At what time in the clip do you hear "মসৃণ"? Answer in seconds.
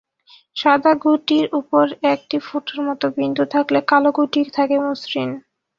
4.85-5.29